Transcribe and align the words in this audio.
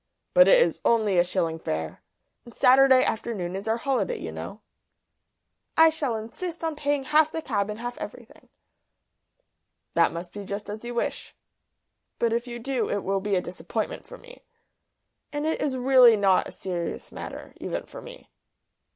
"But 0.33 0.47
it 0.47 0.59
is 0.59 0.79
only 0.83 1.19
a 1.19 1.23
shilling 1.23 1.59
fare. 1.59 2.01
And 2.43 2.51
Saturday 2.51 3.03
afternoon 3.03 3.55
is 3.55 3.67
our 3.67 3.77
holiday, 3.77 4.17
you 4.19 4.31
know." 4.31 4.61
"I 5.77 5.89
shall 5.91 6.15
insist 6.15 6.63
on 6.63 6.75
paying 6.75 7.03
half 7.03 7.31
the 7.31 7.39
cab 7.43 7.69
and 7.69 7.77
half 7.77 7.99
everything." 7.99 8.49
"That 9.93 10.11
must 10.11 10.33
be 10.33 10.43
just 10.43 10.71
as 10.71 10.83
you 10.83 10.95
wish. 10.95 11.35
But 12.17 12.33
if 12.33 12.47
you 12.47 12.57
do 12.57 12.89
it 12.89 13.03
will 13.03 13.19
be 13.21 13.35
a 13.35 13.41
disappointment 13.41 14.03
for 14.03 14.17
me. 14.17 14.41
And 15.31 15.45
it 15.45 15.61
is 15.61 15.77
really 15.77 16.17
not 16.17 16.47
a 16.47 16.49
very 16.49 16.57
serious 16.59 17.11
matter, 17.11 17.53
even 17.59 17.83
for 17.85 18.01
me." 18.01 18.31